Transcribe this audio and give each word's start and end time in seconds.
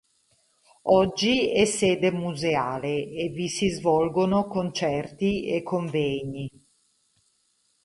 Oggi 0.89 1.51
è 1.53 1.63
sede 1.65 2.11
museale 2.11 3.05
e 3.11 3.27
vi 3.27 3.47
si 3.47 3.69
svolgono 3.69 4.47
concerti 4.47 5.45
e 5.49 5.61
convegni. 5.61 6.49